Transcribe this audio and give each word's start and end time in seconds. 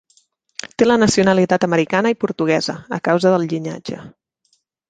Té 0.81 0.87
la 0.87 0.95
nacionalitat 1.01 1.67
americana 1.69 2.13
i 2.15 2.19
portuguesa, 2.25 2.77
a 3.01 3.03
causa 3.11 3.37
del 3.37 3.49
llinatge. 3.53 4.03